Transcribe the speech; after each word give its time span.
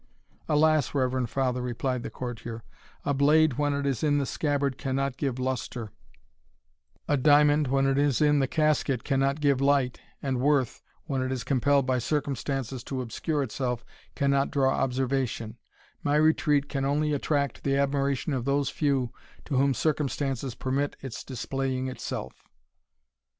"Alas, 0.49 0.95
reverend 0.95 1.29
father!" 1.29 1.61
replied 1.61 2.01
the 2.01 2.09
courtier, 2.09 2.63
"a 3.05 3.13
blade 3.13 3.59
when 3.59 3.71
it 3.75 3.85
is 3.85 4.03
in 4.03 4.17
the 4.17 4.25
scabbard 4.25 4.79
cannot 4.79 5.15
give 5.15 5.37
lustre, 5.37 5.91
a 7.07 7.15
diamond 7.15 7.67
when 7.67 7.85
it 7.85 7.99
is 7.99 8.19
in 8.19 8.39
the 8.39 8.47
casket 8.47 9.03
cannot 9.03 9.39
give 9.39 9.61
light, 9.61 9.99
and 10.19 10.39
worth, 10.41 10.81
when 11.03 11.21
it 11.21 11.31
is 11.31 11.43
compelled 11.43 11.85
by 11.85 11.99
circumstances 11.99 12.83
to 12.83 12.99
obscure 12.99 13.43
itself, 13.43 13.85
cannot 14.15 14.49
draw 14.49 14.71
observation 14.71 15.55
my 16.01 16.15
retreat 16.15 16.67
can 16.67 16.83
only 16.83 17.13
attract 17.13 17.61
the 17.63 17.77
admiration 17.77 18.33
of 18.33 18.43
those 18.43 18.71
few 18.71 19.13
to 19.45 19.55
whom 19.55 19.71
circumstances 19.71 20.55
permit 20.55 20.95
its 21.01 21.23
displaying 21.23 21.85
itself." 21.87 22.49